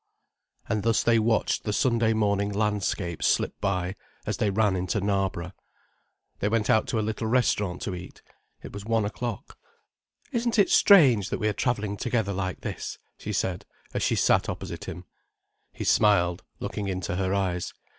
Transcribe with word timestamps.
And 0.67 0.81
thus 0.81 1.03
they 1.03 1.19
watched 1.19 1.63
the 1.63 1.71
Sunday 1.71 2.11
morning 2.13 2.51
landscape 2.51 3.21
slip 3.21 3.53
by, 3.61 3.95
as 4.25 4.37
they 4.37 4.49
ran 4.49 4.75
into 4.75 4.99
Knarborough. 4.99 5.51
They 6.39 6.49
went 6.49 6.71
out 6.71 6.87
to 6.87 6.99
a 6.99 7.05
little 7.05 7.27
restaurant 7.27 7.83
to 7.83 7.93
eat. 7.93 8.23
It 8.63 8.73
was 8.73 8.83
one 8.83 9.05
o'clock. 9.05 9.59
"Isn't 10.31 10.57
it 10.57 10.71
strange, 10.71 11.29
that 11.29 11.37
we 11.37 11.47
are 11.47 11.53
travelling 11.53 11.97
together 11.97 12.33
like 12.33 12.61
this?" 12.61 12.97
she 13.19 13.31
said, 13.31 13.63
as 13.93 14.01
she 14.01 14.15
sat 14.15 14.49
opposite 14.49 14.85
him. 14.85 15.05
He 15.71 15.83
smiled, 15.83 16.41
looking 16.59 16.87
into 16.87 17.17
her 17.17 17.31
eyes. 17.35 17.71